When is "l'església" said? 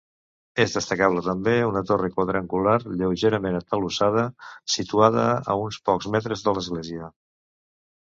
6.57-7.11